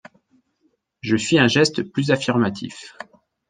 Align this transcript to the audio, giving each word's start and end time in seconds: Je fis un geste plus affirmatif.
Je 1.01 1.15
fis 1.15 1.37
un 1.37 1.45
geste 1.47 1.83
plus 1.83 2.09
affirmatif. 2.09 2.97